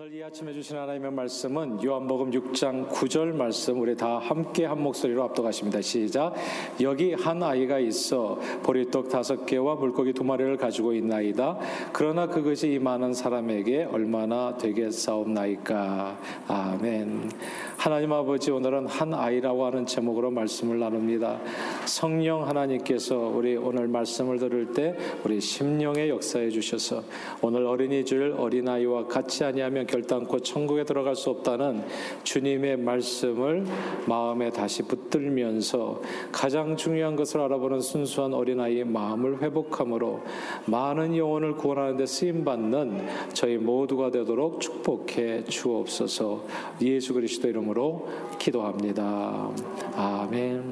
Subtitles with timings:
[0.00, 5.22] 오늘 이 아침에 주신 하나님의 말씀은 요한복음 6장 9절 말씀 우리 다 함께 한 목소리로
[5.24, 5.82] 압도하십니다.
[5.82, 6.32] 시작.
[6.80, 11.58] 여기 한 아이가 있어 보리떡 다섯 개와 물고기 두 마리를 가지고 있나이다.
[11.92, 16.18] 그러나 그것이 이 많은 사람에게 얼마나 되겠사옵나이까.
[16.48, 17.30] 아멘.
[17.76, 21.40] 하나님 아버지 오늘은 한 아이라고 하는 제목으로 말씀을 나눕니다.
[21.84, 27.02] 성령 하나님께서 우리 오늘 말씀을 들을 때 우리 심령의 역사해 주셔서
[27.42, 31.84] 오늘 어린이 줄 어린아이와 같이 아니하면 결단코 천국에 들어갈 수 없다는
[32.22, 33.64] 주님의 말씀을
[34.06, 40.20] 마음에 다시 붙들면서 가장 중요한 것을 알아보는 순수한 어린아이의 마음을 회복함으로
[40.66, 46.44] 많은 영혼을 구원하는 데 쓰임 받는 저희 모두가 되도록 축복해 주옵소서.
[46.82, 49.50] 예수 그리스도 이름으로 기도합니다.
[49.96, 50.69] 아멘.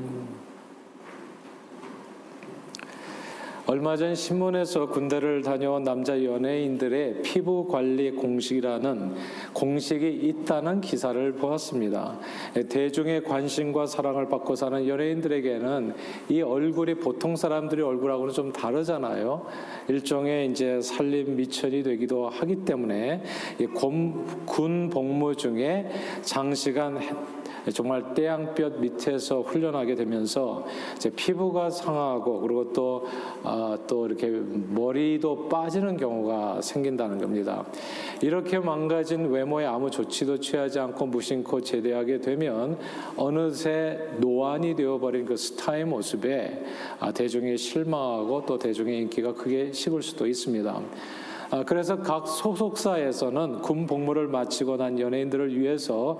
[3.70, 9.14] 얼마 전 신문에서 군대를 다녀온 남자 연예인들의 피부 관리 공식이라는
[9.52, 12.18] 공식이 있다는 기사를 보았습니다.
[12.70, 15.94] 대중의 관심과 사랑을 받고 사는 연예인들에게는
[16.30, 19.44] 이 얼굴이 보통 사람들의 얼굴하고는 좀 다르잖아요.
[19.88, 23.22] 일종의 이제 살림 미천이 되기도 하기 때문에
[23.75, 25.91] 군 복무 중에
[26.22, 26.98] 장시간
[27.70, 30.64] 정말 떼양볕 밑에서 훈련하게 되면서
[30.97, 33.06] 이제 피부가 상하고 그리고 또,
[33.42, 37.64] 어, 또 이렇게 머리도 빠지는 경우가 생긴다는 겁니다.
[38.20, 42.78] 이렇게 망가진 외모에 아무 조치도 취하지 않고 무심코 제대하게 되면
[43.16, 46.64] 어느새 노안이 되어버린 그 스타의 모습에
[47.00, 50.80] 아, 대중이 실망하고 또 대중의 인기가 크게 식을 수도 있습니다.
[51.50, 56.18] 아, 그래서 각 소속사에서는 군 복무를 마치고 난 연예인들을 위해서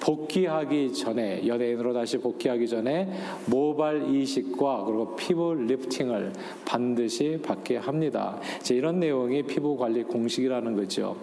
[0.00, 3.12] 복귀하기 전에 연예인으로 다시 복귀하기 전에
[3.44, 6.32] 모발 이식과 그리고 피부 리프팅을
[6.64, 8.40] 반드시 받게 합니다.
[8.70, 11.16] 이런 내용이 피부 관리 공식이라는 거죠.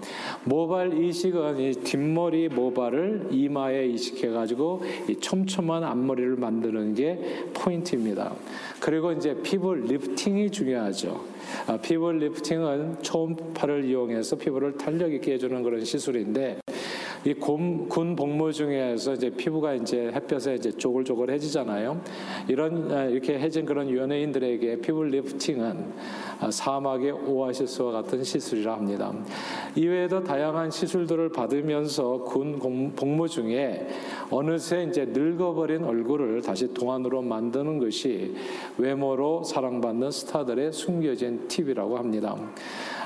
[0.43, 7.19] 모발 이식은 이 뒷머리 모발을 이마에 이식해 가지고 이 촘촘한 앞머리를 만드는 게
[7.55, 8.33] 포인트입니다.
[8.79, 11.36] 그리고 이제 피부 리프팅이 중요하죠.
[11.67, 16.59] 아, 피부 리프팅은 초음파를 이용해서 피부를 탄력 있게 해주는 그런 시술인데
[17.25, 22.01] 이군 복무 중에서 이제 피부가 이제 햇볕에 이제 쪼글쪼글해지잖아요.
[22.47, 29.11] 이런 아, 이렇게 해진 그런 연예인들에게 피부 리프팅은 아, 사막의 오아시스와 같은 시술이라 합니다.
[29.75, 32.59] 이외에도 다양한 시술들을 받으면서 군
[32.95, 33.87] 복무 중에
[34.29, 38.35] 어느새 이제 늙어버린 얼굴을 다시 동안으로 만드는 것이
[38.77, 42.35] 외모로 사랑받는 스타들의 숨겨진 팁이라고 합니다.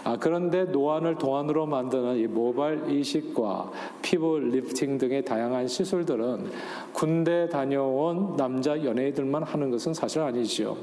[0.04, 3.72] 아, 그런데 노안을 동안으로 만드는 이 모발 이식과
[4.02, 6.50] 피부 리프팅 등의 다양한 시술들은
[6.94, 10.76] 군대 다녀온 남자 연예인들만 하는 것은 사실 아니지요.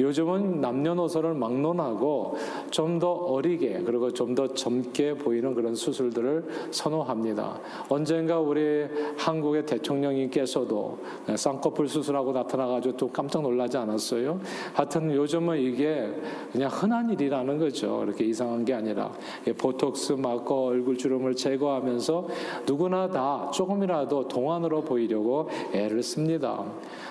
[0.00, 2.36] 요즘은 남녀노소를 막론하고
[2.70, 7.60] 좀 더 어리게 그리고 좀 더 젊게 보이는 그런 수술들을 선호합니다.
[7.88, 10.98] 언젠가 우리 한국의 대통령님께서도
[11.36, 14.40] 쌍꺼풀 수술하고 나타나가지고 또 깜짝 놀라지 않았어요?
[14.72, 16.08] 하여튼 요즘은 이게
[16.52, 18.02] 그냥 흔한 일이라는 거죠.
[18.04, 19.12] 이렇게 이상한 게 아니라
[19.58, 22.28] 보톡스 맞고 얼굴 주름을 제거하면서
[22.66, 26.64] 누구나 다 조금이라도 동안으로 보이려고 애를 씁니다.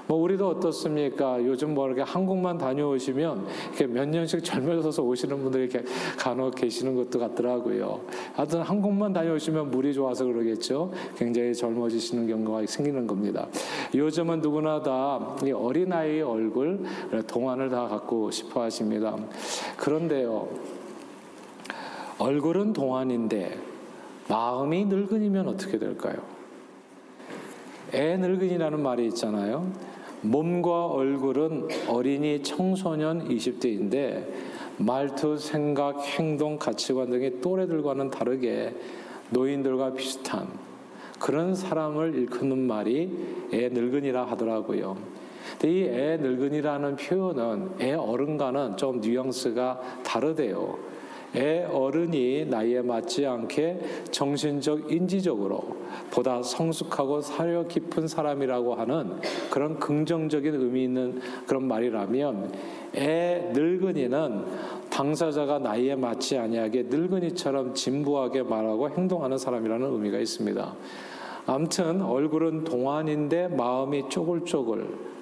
[0.08, 1.44] 뭐 우리도 어떻습니까?
[1.44, 5.84] 요즘 뭐 이렇게 한국만 다녀오시면 이렇게 몇 년씩 젊어져서 오시는 분들이 이렇게
[6.18, 8.02] 간혹 계시는 것도 같더라고요.
[8.34, 10.92] 하여튼 한국만 다녀오시면 물이 좋아서 그러겠죠.
[11.16, 13.48] 굉장히 젊어지시는 경우가 생기는 겁니다.
[13.96, 16.82] 요즘은 누구나 다 어린아이의 얼굴,
[17.28, 19.16] 동안을 다 갖고 싶어 하십니다.
[19.78, 20.50] 그런데요.
[22.18, 23.58] 얼굴은 동안인데
[24.30, 26.33] 마음이 늙은이면 어떻게 될까요?
[27.94, 29.72] 애 늙은이라는 말이 있잖아요.
[30.22, 34.26] 몸과 얼굴은 어린이, 청소년, 20대인데
[34.78, 38.74] 말투, 생각, 행동, 가치관 등의 또래들과는 다르게
[39.30, 40.48] 노인들과 비슷한
[41.20, 43.10] 그런 사람을 일컫는 말이
[43.54, 44.98] 애 늙은이라 하더라고요.
[45.60, 50.93] 근데 이 애 늙은이라는 표현은 애 어른과는 좀 뉘앙스가 다르대요.
[51.36, 53.80] 애 어른이 나이에 맞지 않게
[54.12, 55.78] 정신적 인지적으로
[56.12, 59.20] 보다 성숙하고 사려 깊은 사람이라고 하는
[59.50, 62.54] 그런 긍정적인 의미 있는 그런 말이라면
[62.98, 64.46] 애 늙은이는
[64.92, 70.76] 당사자가 나이에 맞지 아니하게 늙은이처럼 진부하게 말하고 행동하는 사람이라는 의미가 있습니다.
[71.48, 75.13] 아무튼 얼굴은 동안인데 마음이 쪼글쪼글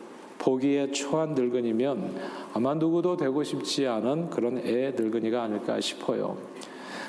[0.42, 2.16] 보기에 초한 늙은이면
[2.54, 6.36] 아마 누구도 되고 싶지 않은 그런 애 늙은이가 아닐까 싶어요.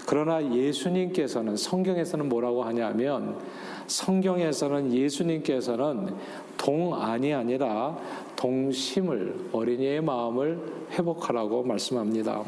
[0.06, 3.38] 그러나 예수님께서는 성경에서는 뭐라고 하냐면
[3.87, 6.14] 성경에서는 예수님께서는
[6.58, 7.96] 동안이 아니라
[8.37, 12.44] 동심을 어린이의 마음을 회복하라고 말씀합니다.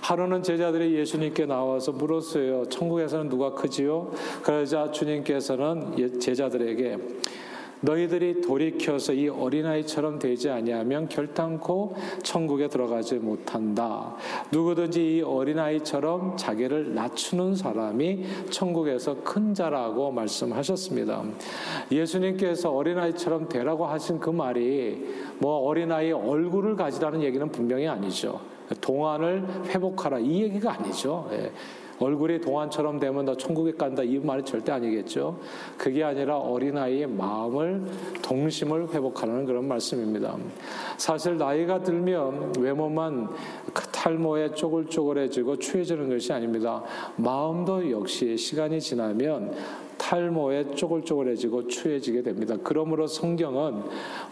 [0.00, 2.68] 하루는 제자들이 예수님께 나와서 물었어요.
[2.68, 4.12] 천국에서는 누가 크지요?
[4.42, 6.98] 그러자 주님께서는 예, 제자들에게
[7.80, 14.14] 너희들이 돌이켜서 이 어린아이처럼 되지 아니하면 결단코 천국에 들어가지 못한다.
[14.50, 21.22] 누구든지 이 어린아이처럼 자기를 낮추는 사람이 천국에서 큰 자라고 말씀하셨습니다.
[21.90, 25.04] 예수님께서 어린아이처럼 되라고 하신 그 말이
[25.38, 28.40] 뭐 어린아이의 얼굴을 가지라는 얘기는 분명히 아니죠.
[28.80, 31.28] 동안을 회복하라 이 얘기가 아니죠.
[31.32, 31.52] 예.
[31.98, 35.38] 얼굴이 동안처럼 되면 너 천국에 간다 이 말이 절대 아니겠죠.
[35.76, 37.84] 그게 아니라 어린아이의 마음을
[38.22, 40.36] 동심을 회복하는 그런 말씀입니다.
[40.96, 43.28] 사실 나이가 들면 외모만
[43.72, 46.82] 그 탈모에 쪼글쪼글해지고 추해지는 것이 아닙니다.
[47.16, 49.54] 마음도 역시 시간이 지나면
[49.98, 52.56] 탈모에 쪼글쪼글해지고 추해지게 됩니다.
[52.62, 53.82] 그러므로 성경은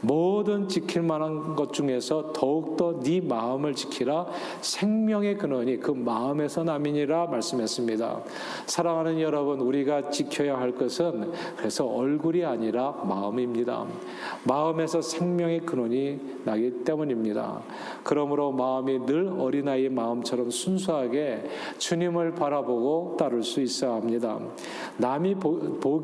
[0.00, 4.26] 모든 지킬 만한 것 중에서 더욱더 네 마음을 지키라
[4.60, 8.22] 생명의 근원이 그 마음에서 남이니라 말씀했습니다.
[8.66, 13.86] 사랑하는 여러분 우리가 지켜야 할 것은 그래서 얼굴이 아니라 마음입니다.
[14.44, 17.62] 마음에서 생명의 근원이 나기 때문입니다.
[18.02, 21.44] 그러므로 마음이 늘 어린아이의 마음처럼 순수하게
[21.78, 24.38] 주님을 바라보고 따를 수 있어야 합니다.
[24.98, 25.53] 남이 보,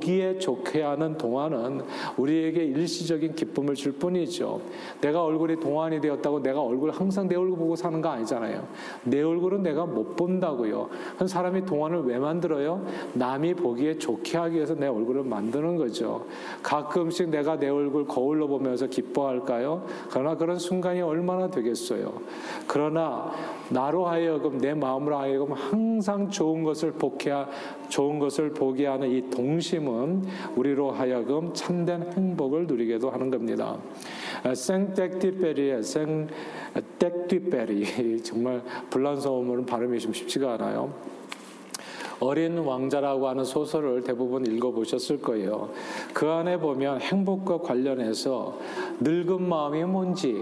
[0.00, 1.82] 기에 좋게 하는 동안은
[2.16, 4.60] 우리에게 일시적인 기쁨을 줄 뿐이죠.
[5.00, 8.66] 내가 얼굴이 동안이 되었다고 내가 얼굴 항상 내 얼굴 보고 사는 거 아니잖아요.
[9.04, 10.88] 내 얼굴은 내가 못 본다고요.
[11.18, 12.84] 그 사람이 동안을 왜 만들어요?
[13.14, 16.24] 남이 보기에 좋게 하기 위해서 내 얼굴을 만드는 거죠.
[16.62, 19.84] 가끔씩 내가 내 얼굴 거울로 보면서 기뻐할까요?
[20.10, 22.12] 그러나 그런 순간이 얼마나 되겠어요.
[22.66, 23.32] 그러나
[23.68, 27.30] 나로 하여금 내 마음으로 하여금 항상 좋은 것을 복해
[27.90, 30.24] 좋은 것을 보게 하는 이 동심은
[30.56, 33.76] 우리로 하여금 참된 행복을 누리게도 하는 겁니다.
[34.54, 35.82] 생땡띠베리의
[36.72, 40.94] 생땡띠베리 정말 불란서어문 발음이 좀 쉽지가 않아요.
[42.20, 45.70] 어린 왕자라고 하는 소설을 대부분 읽어보셨을 거예요.
[46.12, 48.58] 그 안에 보면 행복과 관련해서
[49.00, 50.36] 늙은 마음이 뭔지,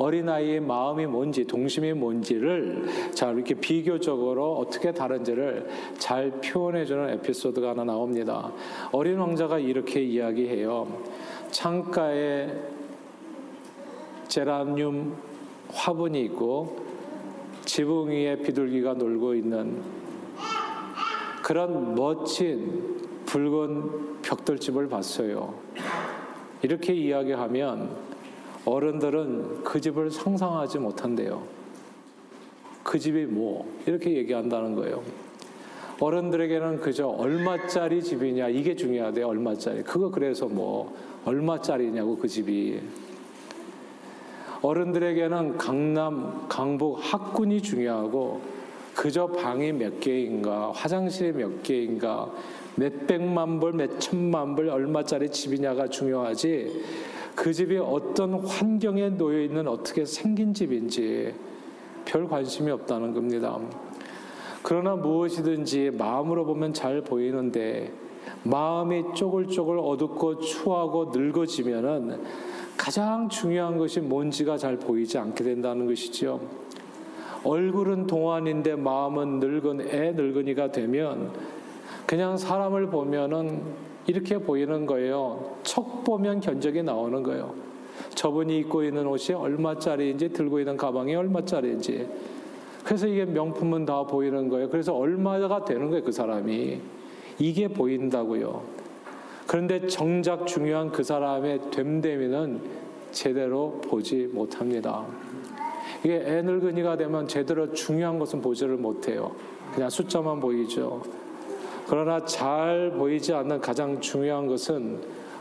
[0.00, 5.68] 어린아이의 마음이 뭔지, 동심이 뭔지를 자, 이렇게 비교적으로 어떻게 다른지를
[5.98, 8.50] 잘 표현해주는 에피소드가 하나 나옵니다.
[8.92, 10.88] 어린 왕자가 이렇게 이야기해요.
[11.50, 12.48] 창가에
[14.26, 15.16] 제라늄
[15.70, 16.78] 화분이 있고
[17.66, 19.82] 지붕 위에 비둘기가 놀고 있는
[21.42, 25.54] 그런 멋진 붉은 벽돌집을 봤어요.
[26.62, 28.09] 이렇게 이야기하면
[28.64, 31.42] 어른들은 그 집을 상상하지 못한대요.
[32.82, 35.02] 그 집이 뭐 이렇게 얘기한다는 거예요.
[36.00, 39.28] 어른들에게는 그저 얼마짜리 집이냐 이게 중요하대요.
[39.28, 39.82] 얼마짜리.
[39.82, 42.80] 그거 그래서 뭐 얼마짜리냐고 그 집이.
[44.62, 48.40] 어른들에게는 강남, 강북 학군이 중요하고
[48.94, 52.30] 그저 방이 몇 개인가, 화장실이 몇 개인가,
[52.76, 56.82] 몇 백만 불, 몇 천만 불 얼마짜리 집이냐가 중요하지
[57.34, 61.34] 그 집이 어떤 환경에 놓여 있는 어떻게 생긴 집인지
[62.04, 63.58] 별 관심이 없다는 겁니다.
[64.62, 67.92] 그러나 무엇이든지 마음으로 보면 잘 보이는데
[68.42, 72.22] 마음이 쪼글쪼글 어둡고 추하고 늙어지면은
[72.76, 76.40] 가장 중요한 것이 뭔지가 잘 보이지 않게 된다는 것이지요.
[77.44, 81.32] 얼굴은 동안인데 마음은 늙은 애 늙은이가 되면
[82.10, 83.62] 그냥 사람을 보면은
[84.08, 85.58] 이렇게 보이는 거예요.
[85.62, 87.54] 척 보면 견적이 나오는 거예요.
[88.16, 92.08] 저분이 입고 있는 옷이 얼마짜리인지 들고 있는 가방이 얼마짜리인지.
[92.82, 94.68] 그래서 이게 명품은 다 보이는 거예요.
[94.70, 96.80] 그래서 얼마가 되는 거예요, 그 사람이.
[97.38, 98.60] 이게 보인다고요.
[99.46, 102.60] 그런데 정작 중요한 그 사람의 됨됨이는
[103.12, 105.06] 제대로 보지 못합니다.
[106.02, 109.30] 이게 애 늙은이가 되면 제대로 중요한 것은 보지를 못해요.
[109.72, 111.02] 그냥 숫자만 보이죠.
[111.90, 115.00] 그러나 잘 보이지 않는 가장 중요한 것은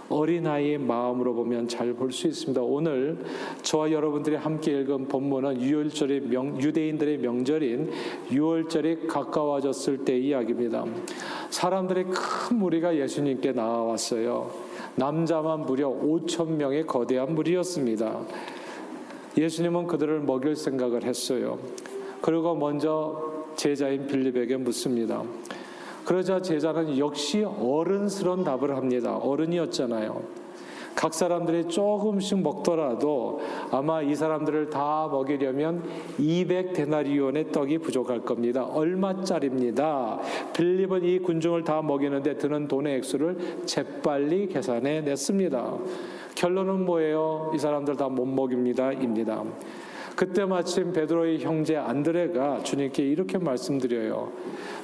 [0.10, 2.60] 어린아이의 마음으로 보면 잘 볼 수 있습니다.
[2.60, 3.20] 오늘
[3.62, 7.92] 저와 여러분들이 함께 읽은 본문은 유월절의 명, 유대인들의 명절인
[8.32, 10.86] 유월절이 가까워졌을 때 이야기입니다.
[11.52, 14.50] 사람들의 큰 무리가 예수님께 나와왔어요.
[14.96, 18.22] 남자만 무려 5천 명의 거대한 무리였습니다.
[19.38, 21.60] 예수님은 그들을 먹일 생각을 했어요.
[22.24, 25.24] 그리고 먼저 제자인 빌립에게 묻습니다.
[26.10, 29.16] 그러자 제자는 역시 어른스러운 답을 합니다.
[29.18, 30.24] 어른이었잖아요.
[30.96, 33.40] 각 사람들이 조금씩 먹더라도
[33.70, 35.84] 아마 이 사람들을 다 먹이려면
[36.20, 38.66] 200데나리온의 떡이 부족할 겁니다.
[38.66, 40.20] 얼마짜리입니다.
[40.54, 45.78] 빌립은 이 군중을 다 먹이는데 드는 돈의 액수를 재빨리 계산해 냈습니다.
[46.34, 47.52] 결론은 뭐예요?
[47.54, 48.94] 이 사람들 다 못 먹입니다.
[48.94, 49.44] 입니다.
[50.16, 54.34] 그때 마침 베드로의 형제 안드레가 주님께 이렇게 말씀드려요.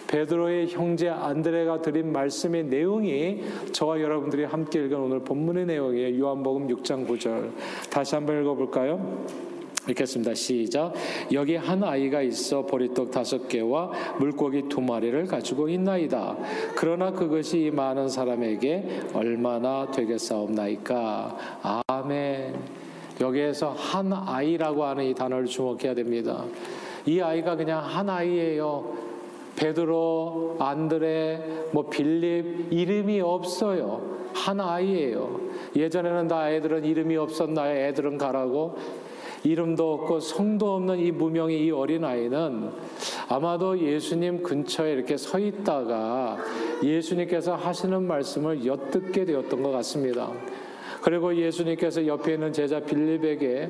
[0.08, 6.20] 베드로의 형제 안드레가 드린 말씀의 내용이 저와 여러분들이 함께 읽은 오늘 본문의 내용이에요.
[6.20, 7.52] 요한복음 6장 9절.
[7.90, 9.26] 다시 한번 읽어볼까요?
[9.90, 10.34] 읽겠습니다.
[10.34, 10.94] 시작.
[11.32, 16.38] 여기 한 아이가 있어 보리떡 다섯 개와 물고기 두 마리를 가지고 있나이다.
[16.76, 21.84] 그러나 그것이 많은 사람에게 얼마나 되겠사옵나이까.
[21.88, 22.56] 아멘.
[23.22, 26.44] 여기에서 한 아이라고 하는 이 단어를 주목해야 됩니다.
[27.06, 29.05] 이 아이가 그냥 한 아이예요.
[29.56, 34.16] 베드로, 안드레, 뭐 빌립 이름이 없어요.
[34.34, 35.40] 한 아이예요.
[35.76, 37.88] 예전에는 다 애들은 이름이 없었나요?
[37.88, 38.76] 애들은 가라고.
[39.46, 42.72] 이름도 없고 성도 없는 이 무명의 이 어린 아이는
[43.30, 46.38] 아마도 예수님 근처에 이렇게 서 있다가
[46.84, 50.32] 예수님께서 하시는 말씀을 엿듣게 되었던 것 같습니다.
[51.06, 53.70] 그리고 예수님께서 옆에 있는 제자 빌립에게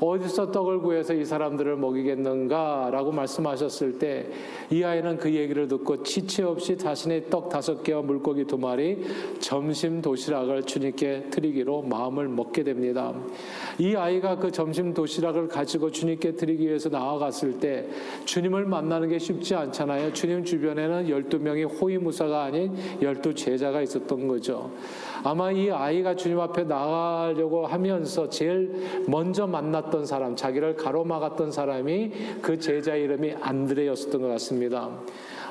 [0.00, 4.26] 어디서 떡을 구해서 이 사람들을 먹이겠는가라고 말씀하셨을 때
[4.70, 9.04] 이 아이는 그 얘기를 듣고 지체 없이 자신의 떡 다섯 개와 물고기 두 마리
[9.40, 13.12] 점심 도시락을 주님께 드리기로 마음을 먹게 됩니다.
[13.78, 17.86] 이 아이가 그 점심 도시락을 가지고 주님께 드리기 위해서 나아갔을 때
[18.24, 20.12] 주님을 만나는 게 쉽지 않잖아요.
[20.12, 24.70] 주님 주변에는 12명의 호위무사가 아닌 12 제자가 있었던 거죠.
[25.22, 28.72] 아마 이 아이가 주님 앞에 나가려고 하면서 제일
[29.06, 32.12] 먼저 만났던 사람, 자기를 가로막았던 사람이
[32.42, 34.90] 그 제자 이름이 안드레였었던 것 같습니다.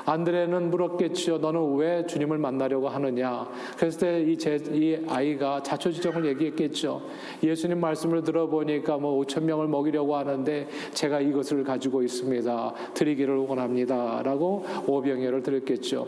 [0.06, 1.38] 안드레는 물었겠지요.
[1.38, 3.48] 너는 왜 주님을 만나려고 하느냐?
[3.78, 4.36] 그랬을 때이
[4.78, 7.00] 이 아이가 자초지종을 얘기했겠죠.
[7.42, 12.74] 예수님 말씀을 들어보니까 뭐 5천 명을 먹이려고 하는데 제가 이것을 가지고 있습니다.
[12.92, 16.06] 드리기를 원합니다라고 오병이어를 드렸겠죠.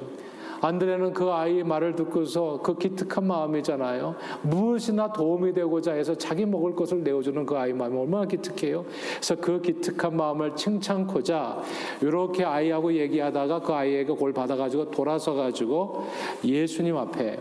[0.61, 4.15] 안드레는 그 아이의 말을 듣고서 그 기특한 마음이잖아요.
[4.43, 8.85] 무엇이나 도움이 되고자 해서 자기 먹을 것을 내어주는 그 아이 마음이 얼마나 기특해요.
[9.15, 11.63] 그래서 그 기특한 마음을 칭찬코자
[12.03, 16.07] 이렇게 아이하고 얘기하다가 그 아이에게 그걸 받아가지고 돌아서 가지고
[16.45, 17.39] 예수님 앞에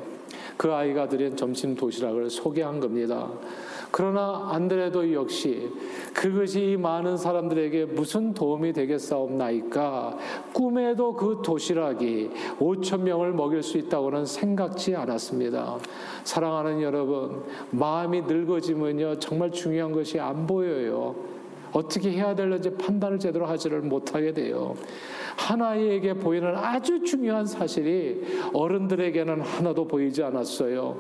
[0.57, 3.29] 그 아이가 드린 점심 도시락을 소개한 겁니다.
[3.92, 5.72] 그러나 안드레도 역시
[6.13, 10.18] 그것이 많은 사람들에게 무슨 도움이 되겠사옵나이까
[10.54, 15.77] 꿈에도 그 도시락이 5천 명을 먹일 수 있다고는 생각지 않았습니다.
[16.24, 21.35] 사랑하는 여러분, 마음이 늙어지면요 정말 중요한 것이 안 보여요.
[21.75, 24.75] 어떻게 해야 될는지 판단을 제대로 하지를 못하게 돼요.
[25.36, 30.98] 하나에게 보이는 아주 중요한 사실이 어른들에게는 하나도 보이지 않았어요.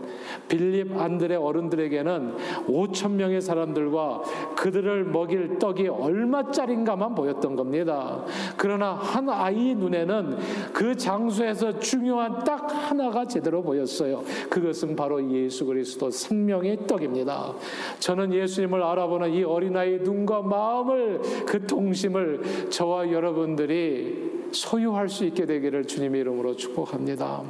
[0.49, 2.35] 빌립 안들의 어른들에게는
[2.67, 4.21] 5천 명의 사람들과
[4.57, 8.25] 그들을 먹일 떡이 얼마짜린가만 보였던 겁니다.
[8.57, 10.37] 그러나 한 아이 눈에는
[10.73, 14.23] 그 장소에서 중요한 딱 하나가 제대로 보였어요.
[14.49, 17.53] 그것은 바로 예수 그리스도 생명의 떡입니다.
[17.99, 25.85] 저는 예수님을 알아보는 이 어린아이의 눈과 마음을 그 동심을 저와 여러분들이 소유할 수 있게 되기를
[25.85, 27.43] 주님의 이름으로 축복합니다.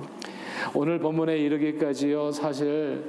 [0.74, 3.04] 오늘 본문에 이르기까지요, 사실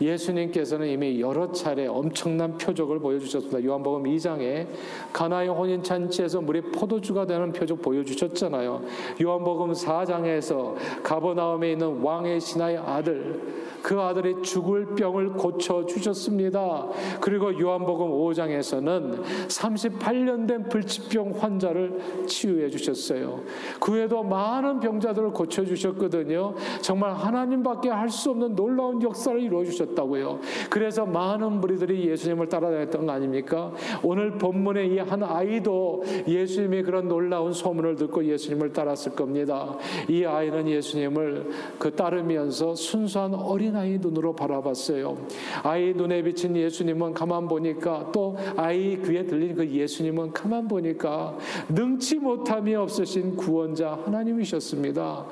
[0.00, 3.64] 예수님께서는 이미 여러 차례 엄청난 표적을 보여주셨습니다.
[3.64, 4.66] 요한복음 2장에
[5.12, 8.82] 가나의 혼인 잔치에서 물이 포도주가 되는 표적 보여주셨잖아요.
[9.22, 13.40] 요한복음 4장에서 가버나움에 있는 왕의 신하의 아들
[13.86, 16.88] 그 아들이 죽을 병을 고쳐 주셨습니다.
[17.20, 23.42] 그리고 요한복음 5장에서는 38년 된 불치병 환자를 치유해 주셨어요.
[23.78, 26.56] 그 외에도 많은 병자들을 고쳐 주셨거든요.
[26.80, 30.40] 정말 하나님밖에 할 수 없는 놀라운 역사를 이루어 주셨다고요.
[30.70, 33.72] 그래서 많은 무리들이 예수님을 따라다녔던 거 아닙니까?
[34.02, 39.76] 오늘 본문의 이 한 아이도 예수님의 그런 놀라운 소문을 듣고 예수님을 따랐을 겁니다.
[40.08, 45.16] 이 아이는 예수님을 그 따르면서 순수한 어린 아이 눈으로 바라봤어요.
[45.62, 51.36] 아이 눈에 비친 예수님은 가만 보니까 또 아이 귀에 들린 그 예수님은 가만 보니까
[51.68, 55.26] 능치 못함이 없으신 구원자 하나님이셨습니다.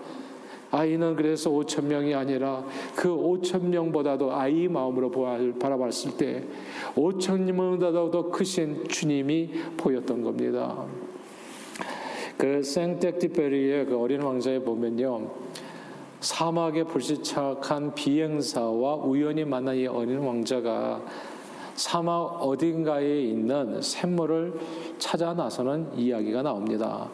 [0.70, 2.64] 아이는 그래서 5천 명이 아니라
[2.96, 5.10] 그 5천 명보다도 아이 마음으로
[5.58, 6.42] 바라봤을 때
[6.96, 10.84] 5천 명보다도 크신 주님이 보였던 겁니다.
[12.36, 15.30] 그 생텍티페리의 그 어린 왕자에 보면요.
[16.24, 21.02] 사막에 불시착한 비행사와 우연히 만난 이 어린 왕자가
[21.74, 24.54] 사막 어딘가에 있는 샘물을
[24.96, 27.10] 찾아 나서는 이야기가 나옵니다.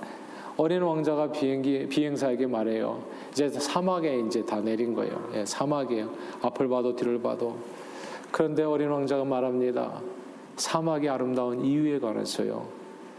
[0.56, 3.02] 어린 왕자가 비행기 비행사에게 말해요.
[3.32, 5.30] 이제 사막에 이제 다 내린 거예요.
[5.34, 6.08] 예, 사막이에요.
[6.42, 7.56] 앞을 봐도 뒤를 봐도.
[8.30, 10.00] 그런데 어린 왕자가 말합니다.
[10.54, 12.64] 사막이 아름다운 이유에 관해서요.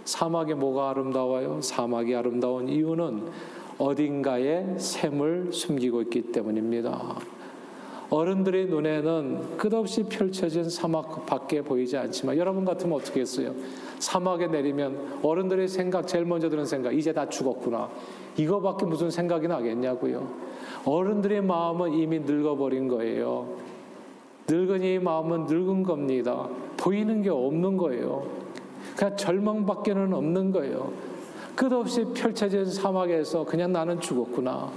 [0.06, 1.60] 사막에 뭐가 아름다워요?
[1.62, 3.28] 사막이 아름다운 이유는
[3.82, 7.18] 어딘가에 샘을 숨기고 있기 때문입니다.
[8.12, 13.56] 어른들의 눈에는 끝없이 펼쳐진 사막 밖에 보이지 않지만 여러분 같으면 어떻게 했어요?
[14.00, 17.90] 사막에 내리면 어른들의 생각 제일 먼저 드는 생각 이제 다 죽었구나
[18.38, 20.30] 이거밖에 무슨 생각이 나겠냐고요.
[20.86, 23.56] 어른들의 마음은 이미 늙어버린 거예요.
[24.48, 26.50] 늙은이 마음은 늙은 겁니다.
[26.78, 28.28] 보이는 게 없는 거예요.
[28.96, 31.11] 그냥 절망밖에는 없는 거예요.
[31.62, 34.72] 끝없이 펼쳐진 사막에서 그냥 나는 죽었구나.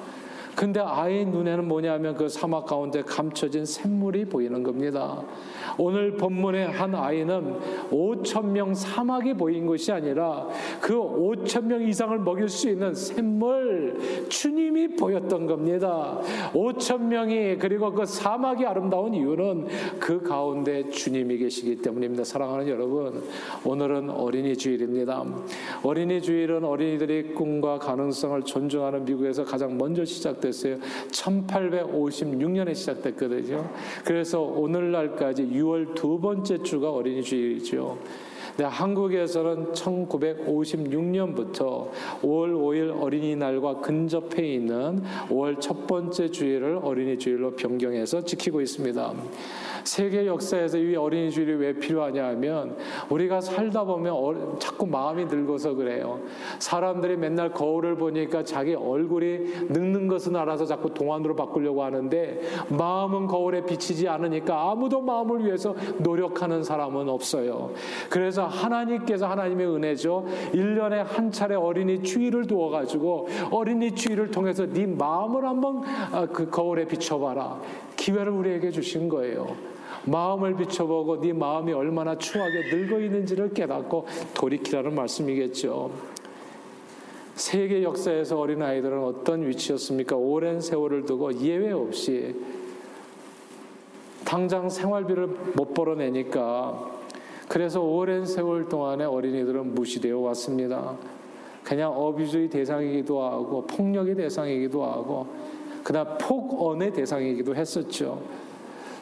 [0.57, 5.23] 근데 아이의 눈에는 뭐냐면 그 사막 가운데 감춰진 샘물이 보이는 겁니다.
[5.77, 7.59] 오늘 본문의 한 아이는
[7.91, 10.47] 5천 명 사막이 보인 것이 아니라
[10.81, 16.21] 그 5천 명 이상을 먹일 수 있는 샘물 주님이 보였던 겁니다.
[16.53, 19.67] 5천 명이 그리고 그 사막이 아름다운 이유는
[19.99, 22.25] 그 가운데 주님이 계시기 때문입니다.
[22.25, 23.23] 사랑하는 여러분,
[23.65, 25.25] 오늘은 어린이 주일입니다.
[25.83, 30.77] 어린이 주일은 어린이들의 꿈과 가능성을 존중하는 미국에서 가장 먼저 시작 시작됐어요.
[31.11, 33.71] 1856년에 시작됐거든요.
[34.05, 37.99] 그래서 오늘날까지 6월 두 번째 주가 어린이 주일이죠.
[38.57, 41.91] 네, 한국에서는 1956년부터
[42.23, 49.13] 5월 5일 어린이날과 근접해 있는 5월 첫 번째 주일을 어린이 주일로 변경해서 지키고 있습니다.
[49.85, 52.77] 세계 역사에서 이 어린이 주일이 왜 필요하냐 하면
[53.11, 56.21] 우리가 살다 보면 자꾸 마음이 늙어서 그래요.
[56.59, 59.39] 사람들이 맨날 거울을 보니까 자기 얼굴이
[59.69, 66.63] 늙는 것은 알아서 자꾸 동안으로 바꾸려고 하는데 마음은 거울에 비치지 않으니까 아무도 마음을 위해서 노력하는
[66.63, 67.73] 사람은 없어요.
[68.09, 70.27] 그래서 하나님께서 하나님의 은혜죠.
[70.53, 76.49] 1년에 한 차례 어린이 주일을 두어 가지고 어린이 주일을 통해서 네 마음을 한번 아, 그
[76.49, 77.61] 거울에 비춰봐라.
[77.97, 79.74] 기회를 우리에게 주신 거예요.
[80.07, 85.91] 마음을 비춰보고 네 마음이 얼마나 추하게 늙어 있는지를 깨닫고 돌이키라는 말씀이겠죠.
[87.35, 90.17] 세계 역사에서 어린 아이들은 어떤 위치였습니까?
[90.17, 92.35] 오랜 세월을 두고 예외 없이
[94.25, 96.93] 당장 생활비를 못 벌어내니까
[97.49, 100.97] 그래서 오랜 세월 동안에 어린이들은 무시되어 왔습니다.
[101.63, 105.27] 그냥 어비주의 대상이기도 하고 폭력의 대상이기도 하고
[105.83, 108.23] 그다음 폭언의 대상이기도 했었죠.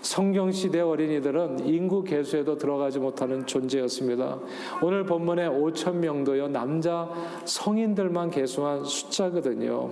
[0.03, 4.39] 성경 시대 어린이들은 인구 개수에도 들어가지 못하는 존재였습니다.
[4.83, 7.09] 오늘 본문에 5천 명도요 남자
[7.45, 9.91] 성인들만 개수한 숫자거든요.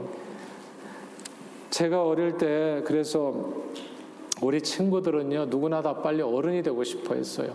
[1.71, 3.53] 제가 어릴 때 그래서
[4.43, 7.55] 우리 친구들은요 누구나 다 빨리 어른이 되고 싶어 했어요.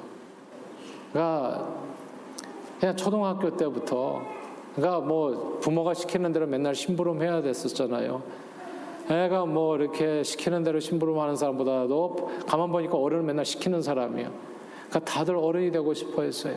[1.11, 1.67] 그러니까
[2.79, 4.21] 그냥 초등학교 때부터
[4.75, 8.44] 그러니까 뭐 부모가 시키는 대로 맨날 심부름 해야 됐었잖아요.
[9.09, 14.29] 애가 뭐 이렇게 시키는 대로 심부름하는 사람보다도 가만 보니까 어른을 맨날 시키는 사람이에요.
[14.89, 16.55] 그러니까 다들 어른이 되고 싶어 했어요.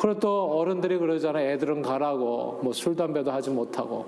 [0.00, 1.48] 그리고 또 어른들이 그러잖아요.
[1.50, 4.06] 애들은 가라고 뭐 술 담배도 하지 못하고.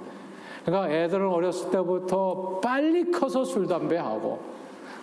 [0.65, 4.41] 그러니까 애들은 어렸을 때부터 빨리 커서 술 담배 하고.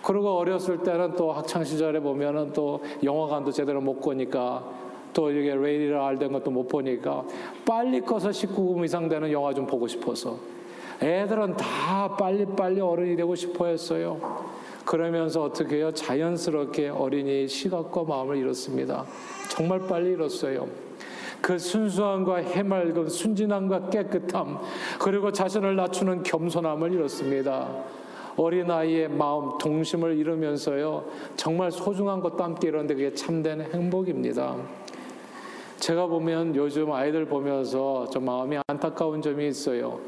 [0.04, 4.64] 그리고 어렸을 때는 또 학창 시절에 보면은 또 영화관도 제대로 못 보니까
[5.12, 7.24] 또 이게 레이디를 알던 것도 못 보니까
[7.64, 10.36] 빨리 커서 19금 이상 되는 영화 좀 보고 싶어서
[11.02, 14.20] 애들은 다 빨리빨리 어른이 되고 싶어 했어요.
[14.84, 15.92] 그러면서 어떻게 해요?
[15.92, 19.04] 자연스럽게 어린이의 시각과 마음을 잃었습니다.
[19.48, 20.68] 정말 빨리 잃었어요.
[21.40, 24.58] 그 순수함과 해맑음, 순진함과 깨끗함,
[25.00, 27.68] 그리고 자신을 낮추는 겸손함을 잃었습니다.
[28.36, 31.04] 어린아이의 마음, 동심을 잃으면서요,
[31.36, 34.56] 정말 소중한 것도 함께 잃었는데 그게 참된 행복입니다.
[35.78, 39.98] 제가 보면 요즘 아이들 보면서 좀 마음이 안타까운 점이 있어요.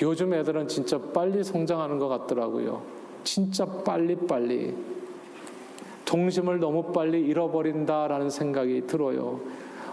[0.00, 2.82] 요즘 애들은 진짜 빨리 성장하는 것 같더라고요.
[3.24, 4.74] 진짜 빨리빨리.
[6.04, 9.40] 동심을 너무 빨리 잃어버린다라는 생각이 들어요.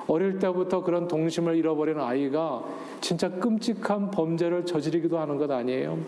[0.08, 2.64] 어릴 때부터 그런 동심을 잃어버리는 아이가
[3.00, 6.00] 진짜 끔찍한 범죄를 저지르기도 하는 것 아니에요?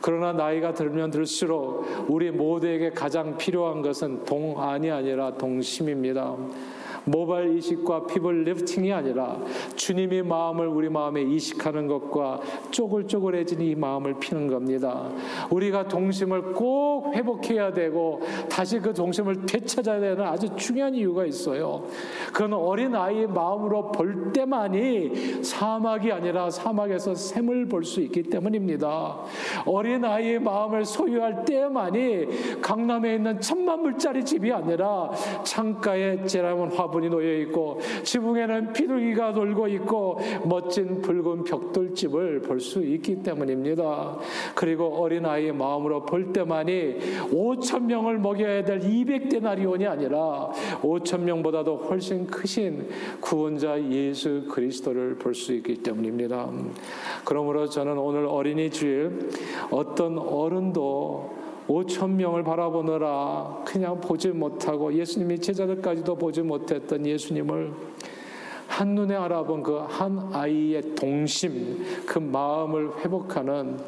[0.00, 6.36] 그러나 나이가 들면 들수록 우리 모두에게 가장 필요한 것은 동안이 아니라 동심입니다.
[7.04, 9.38] 모발 이식과 피부 리프팅이 아니라
[9.76, 15.10] 주님의 마음을 우리 마음에 이식하는 것과 쪼글쪼글해진 이 마음을 피는 겁니다.
[15.50, 21.84] 우리가 동심을 꼭 회복해야 되고 다시 그 동심을 되찾아야 되는 아주 중요한 이유가 있어요.
[22.32, 29.18] 그건 어린 아이의 마음으로 볼 때만이 사막이 아니라 사막에서 샘을 볼 수 있기 때문입니다.
[29.66, 35.10] 어린 아이의 마음을 소유할 때만이 강남에 있는 천만 불짜리 집이 아니라
[35.42, 42.80] 창가에 제라몬 화 화분이 놓여 있고 지붕에는 비둘기가 돌고 있고 멋진 붉은 벽돌집을 볼 수
[42.84, 44.18] 있기 때문입니다.
[44.54, 46.98] 그리고 어린아이의 마음으로 볼 때만이
[47.32, 50.50] 5천 명을 먹여야 될 200데나리온이 아니라
[50.80, 52.88] 5천 명보다도 훨씬 크신
[53.20, 56.50] 구원자 예수 그리스도를 볼 수 있기 때문입니다.
[57.24, 59.30] 그러므로 저는 오늘 어린이 주일
[59.70, 67.72] 어떤 어른도 5천 명을 바라보느라 그냥 보지 못하고 예수님이 제자들까지도 보지 못했던 예수님을
[68.68, 73.78] 한눈에 알아본 그 한 아이의 동심, 그 마음을 회복하는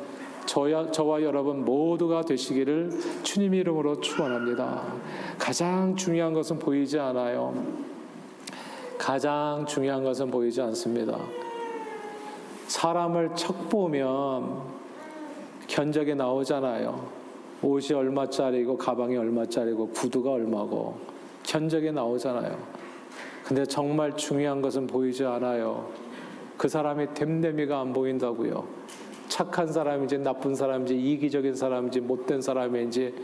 [0.46, 2.90] 저야, 저와 여러분 모두가 되시기를
[3.22, 4.82] 주님 이름으로 축원합니다.
[5.38, 7.54] 가장 중요한 것은 보이지 않아요.
[8.98, 11.18] 가장 중요한 것은 보이지 않습니다.
[12.66, 14.62] 사람을 척 보면
[15.66, 17.23] 견적이 나오잖아요.
[17.64, 20.98] 옷이 얼마짜리고 가방이 얼마짜리고 구두가 얼마고
[21.42, 22.57] 견적이 나오잖아요.
[23.44, 25.88] 근데 정말 중요한 것은 보이지 않아요.
[26.57, 28.64] 그 사람의 됨됨이가 안 보인다고요.
[29.29, 33.14] 착한 사람인지 나쁜 사람인지 이기적인 사람인지 못된 사람인지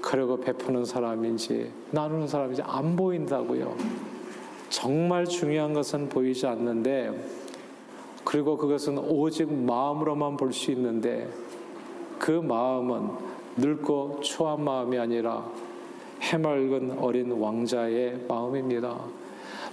[0.00, 3.76] 그리고 베푸는 사람인지 나누는 사람인지 안 보인다고요.
[4.68, 7.12] 정말 중요한 것은 보이지 않는데
[8.24, 11.28] 그리고 그것은 오직 마음으로만 볼 수 있는데
[12.22, 13.08] 그 마음은
[13.56, 15.44] 늙고 추한 마음이 아니라
[16.20, 18.96] 해맑은 어린 왕자의 마음입니다.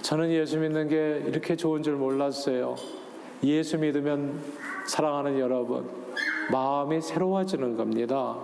[0.02, 2.74] 저는 예수 믿는 게 이렇게 좋은 줄 몰랐어요.
[3.44, 4.40] 예수 믿으면
[4.84, 5.88] 사랑하는 여러분,
[6.50, 8.36] 마음이 새로워지는 겁니다.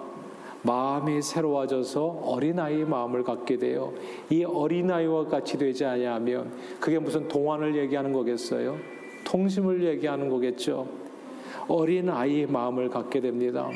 [0.63, 3.93] 마음이 새로워져서 어린아이의 마음을 갖게 돼요.
[4.31, 8.79] 이 어린아이와 같이 되지 아니하면 그게 무슨 동안을 얘기하는 거겠어요?
[9.25, 11.06] 통심을 얘기하는 거겠죠.
[11.69, 13.69] 어린 아이의 마음을 갖게 됩니다.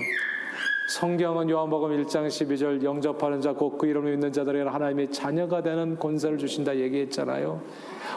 [0.90, 6.37] 성경은 요한복음 1장 12절 영접하는 자 곧 그 이름을 믿는 자들에게 하나님의 자녀가 되는 권세를
[6.37, 7.61] 주신다 얘기했잖아요.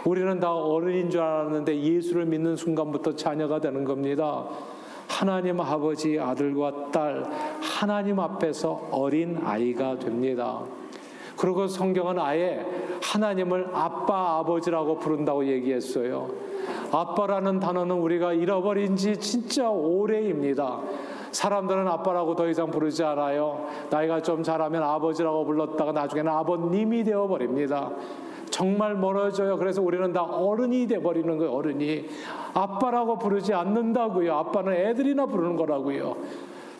[0.06, 4.48] 우리는 다 어른인 줄 알았는데 예수를 믿는 순간부터 자녀가 되는 겁니다.
[5.08, 7.24] 하나님 아버지 아들과 딸
[7.62, 10.64] 하나님 앞에서 어린 아이가 됩니다.
[11.38, 12.66] 그리고 성경은 아예
[13.04, 16.53] 하나님을 아빠 아버지라고 부른다고 얘기했어요.
[16.94, 20.80] 아빠라는 단어는 우리가 잃어버린 지 진짜 오래입니다.
[21.32, 23.66] 사람들은 아빠라고 더 이상 부르지 않아요.
[23.90, 27.90] 나이가 좀 자라면 아버지라고 불렀다가 나중에는 아버님이 되어버립니다.
[28.52, 29.58] 정말 멀어져요.
[29.58, 32.06] 그래서 우리는 다 어른이 돼버리는 거예요, 어른이.
[32.54, 34.32] 아빠라고 부르지 않는다고요.
[34.32, 36.16] 아빠는 애들이나 부르는 거라고요.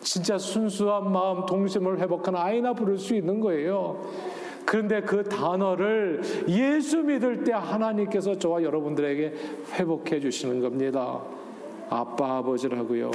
[0.00, 3.96] 진짜 순수한 마음, 동심을 회복한 아이나 부를 수 있는 거예요.
[4.64, 9.34] 그런데 그 단어를 예수 믿을 때 하나님께서 저와 여러분들에게
[9.74, 11.20] 회복해 주시는 겁니다.
[11.90, 13.10] 아빠, 아버지라고요.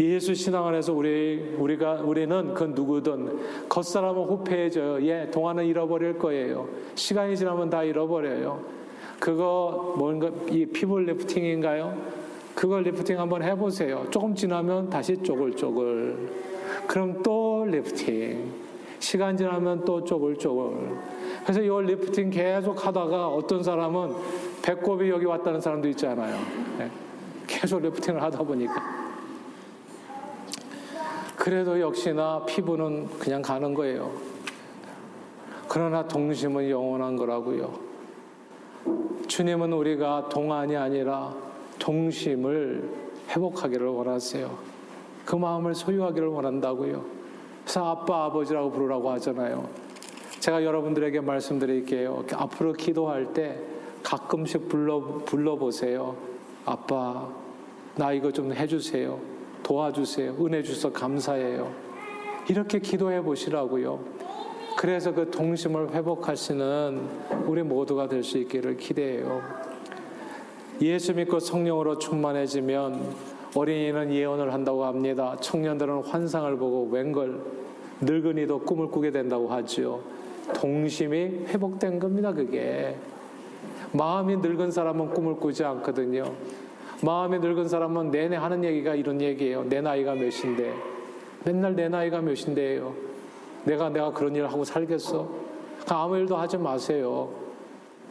[0.00, 5.06] 예수 신앙 안에서 우리 우리가 우리는 그 누구든 겉사람은 후패해져요.
[5.06, 6.68] 예, 동안은 잃어버릴 거예요.
[6.94, 8.60] 시간이 지나면 다 잃어버려요.
[9.20, 11.96] 그거 뭔가 이 피부 리프팅인가요?
[12.54, 14.06] 그걸 리프팅 한번 해보세요.
[14.10, 16.16] 조금 지나면 다시 쪼글쪼글.
[16.86, 18.71] 그럼 또 리프팅.
[19.02, 20.96] 시간 지나면 또 쪼글쪼글.
[21.42, 24.14] 그래서 이 리프팅 계속 하다가 어떤 사람은
[24.62, 26.38] 배꼽이 여기 왔다는 사람도 있잖아요.
[26.78, 26.90] 예.
[27.48, 28.74] 계속 리프팅을 하다 보니까.
[31.36, 34.12] 그래도 역시나 피부는 그냥 가는 거예요.
[35.68, 37.76] 그러나 동심은 영원한 거라고요.
[39.26, 41.34] 주님은 우리가 동안이 아니라
[41.80, 42.88] 동심을
[43.30, 44.58] 회복하기를 원하세요.
[45.24, 47.21] 그 마음을 소유하기를 원한다고요.
[47.62, 49.68] 그래서 아빠, 아버지라고 부르라고 하잖아요.
[50.40, 52.24] 제가 여러분들에게 말씀드릴게요.
[52.32, 53.58] 앞으로 기도할 때
[54.02, 56.16] 가끔씩 불러, 불러보세요.
[56.64, 57.28] 아빠,
[57.96, 59.18] 나 이거 좀 해주세요.
[59.62, 60.36] 도와주세요.
[60.40, 61.72] 은혜 주셔서 감사해요.
[62.48, 64.00] 이렇게 기도해 보시라고요.
[64.76, 67.08] 그래서 그 동심을 회복하시는
[67.46, 69.42] 우리 모두가 될 수 있기를 기대해요.
[70.80, 75.36] 예수 믿고 성령으로 충만해지면 어린이는 예언을 한다고 합니다.
[75.40, 77.40] 청년들은 환상을 보고 웬걸
[78.00, 80.00] 늙은이도 꿈을 꾸게 된다고 하죠.
[80.54, 82.96] 동심이 회복된 겁니다, 그게.
[83.92, 86.24] 마음이 늙은 사람은 꿈을 꾸지 않거든요.
[87.04, 89.64] 마음이 늙은 사람은 내내 하는 얘기가 이런 얘기예요.
[89.68, 90.72] 내 나이가 몇인데.
[91.44, 92.94] 맨날 내 나이가 몇인데요.
[93.64, 95.28] 내가 내가 그런 일을 하고 살겠어?
[95.88, 97.28] 아무 일도 하지 마세요.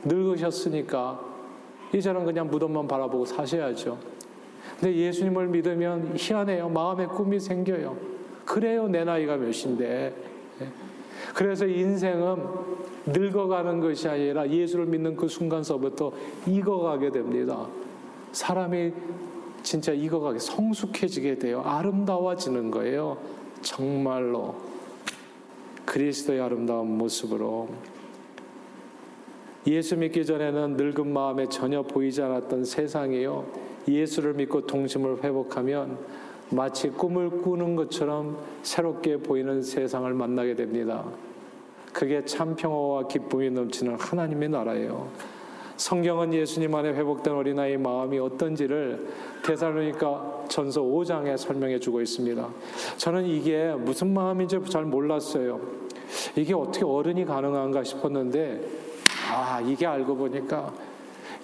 [0.04, 1.20] 늙으셨으니까
[1.94, 3.98] 이제는 그냥 무덤만 바라보고 사셔야죠.
[4.80, 6.70] 근데 예수님을 믿으면 희한해요.
[6.70, 7.98] 마음에 꿈이 생겨요.
[8.46, 8.88] 그래요.
[8.88, 10.14] 내 나이가 몇인데.
[11.36, 12.38] 그래서 인생은
[13.06, 16.12] 늙어가는 것이 아니라 예수를 믿는 그 순간서부터
[16.48, 17.68] 익어가게 됩니다.
[18.32, 18.92] 사람이
[19.64, 21.62] 진짜 익어가게 성숙해지게 돼요.
[21.62, 23.18] 아름다워지는 거예요.
[23.62, 24.56] 정말로
[25.86, 27.70] 그리스도의 아름다운 모습으로
[29.68, 33.71] 예수 믿기 전에는 늙은 마음에 전혀 보이지 않았던 세상이요.
[33.88, 35.98] 예수를 믿고 동심을 회복하면
[36.50, 41.06] 마치 꿈을 꾸는 것처럼 새롭게 보이는 세상을 만나게 됩니다.
[41.94, 45.10] 그게 참 평화와 기쁨이 넘치는 하나님의 나라예요.
[45.78, 49.08] 성경은 예수님 안에 회복된 어린아이의 마음이 어떤지를
[49.44, 52.48] 데살로니가 전서 5장에 설명해 주고 있습니다.
[52.98, 55.60] 저는 이게 무슨 마음인지 잘 몰랐어요.
[56.36, 58.62] 이게 어떻게 어른이 가능한가 싶었는데,
[59.34, 60.72] 아, 이게 알고 보니까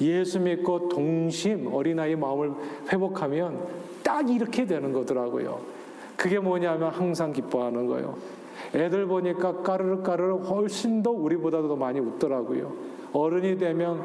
[0.01, 2.51] 예수 믿고 동심 어린아이 마음을
[2.91, 3.59] 회복하면
[4.03, 5.59] 딱 이렇게 되는 거더라고요.
[6.15, 8.15] 그게 뭐냐면 항상 기뻐하는 거예요.
[8.73, 12.73] 애들 보니까 까르르 까르르 훨씬 더 우리보다도 많이 웃더라고요.
[13.13, 14.03] 어른이 되면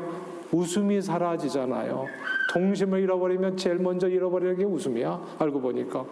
[0.53, 2.07] 웃음이 사라지잖아요.
[2.53, 5.37] 동심을 잃어버리면 제일 먼저 잃어버리는 게 웃음이야.
[5.39, 6.05] 알고 보니까.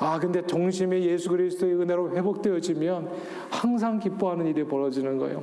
[0.00, 3.08] 아, 근데 동심이 예수 그리스도의 은혜로 회복되어지면
[3.50, 5.42] 항상 기뻐하는 일이 벌어지는 거예요.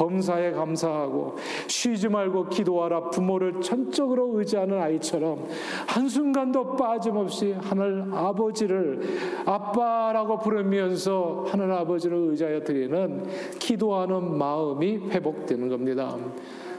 [0.00, 1.36] 범사에 감사하고
[1.66, 5.46] 쉬지 말고 기도하라 부모를 전적으로 의지하는 아이처럼
[5.86, 9.02] 한순간도 빠짐없이 하늘 아버지를
[9.44, 13.26] 아빠라고 부르면서 하늘 아버지를 의지하여 드리는
[13.58, 16.16] 기도하는 마음이 회복되는 겁니다.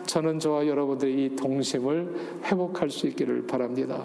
[0.08, 4.04] 저는 저와 여러분들이 이 동심을 회복할 수 있기를 바랍니다.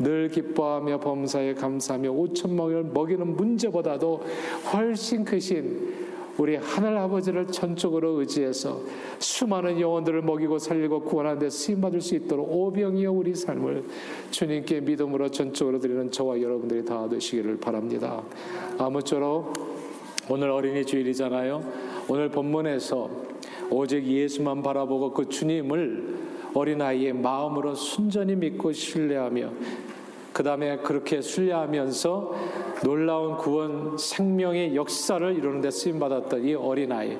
[0.00, 4.22] 늘 기뻐하며 범사에 감사하며 오천망을 먹이는 문제보다도
[4.72, 8.80] 훨씬 크신 우리 하늘 아버지를 전적으로 의지해서
[9.18, 13.84] 수많은 영혼들을 먹이고 살리고 구원하는 데 쓰임 받을 수 있도록 오병이어 우리 삶을
[14.30, 18.22] 주님께 믿음으로 전적으로 드리는 저와 여러분들이 다 되시기를 바랍니다.
[18.78, 19.54] 아무쪼록
[20.28, 21.62] 오늘 어린이 주일이잖아요.
[22.08, 23.10] 오늘 본문에서
[23.70, 26.16] 오직 예수만 바라보고 그 주님을
[26.54, 29.50] 어린아이의 마음으로 순전히 믿고 신뢰하며
[30.36, 32.34] 그 다음에 그렇게 순례하면서
[32.84, 37.16] 놀라운 구원 생명의 역사를 이루는 데 쓰임 받았던 이 어린 아이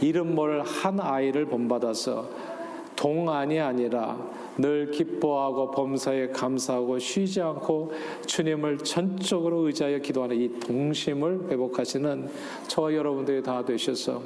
[0.00, 2.51] 이름 모를 한 아이를 본받아서
[2.96, 4.18] 동안이 아니라
[4.58, 7.92] 늘 기뻐하고 범사에 감사하고 쉬지 않고
[8.26, 12.28] 주님을 전적으로 의지하여 기도하는 이 동심을 회복하시는
[12.68, 14.22] 저와 여러분들이 다 되셔서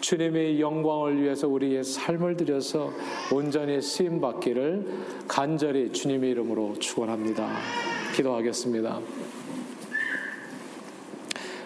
[0.00, 2.90] 주님의 영광을 위해서 우리의 삶을 들여서
[3.32, 4.86] 온전히 쓰임 받기를
[5.26, 7.48] 간절히 주님의 이름으로 축원합니다.
[8.14, 9.00] 기도하겠습니다.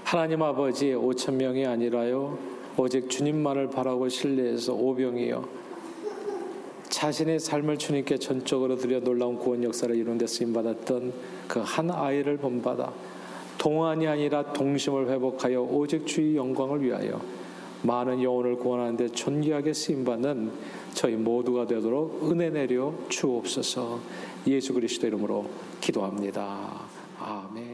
[0.05, 2.39] 하나님 아버지 5천 명이 아니라요
[2.77, 5.66] 오직 주님만을 바라고 신뢰해서 오병이요
[6.97, 11.13] 자신의 삶을 주님께 전적으로 드려 놀라운 구원 역사를 이룬 데 쓰임 받았던
[11.47, 12.91] 그 한 아이를 본받아
[13.59, 17.21] 동안이 아니라 동심을 회복하여 오직 주의 영광을 위하여
[17.83, 20.51] 많은 영혼을 구원하는데 존귀하게 쓰임받는
[20.95, 24.01] 저희 모두가 되도록 은혜 내려 주옵소서
[24.47, 25.45] 예수 그리스도 이름으로
[25.83, 26.81] 기도합니다.
[27.21, 27.66] 아멘.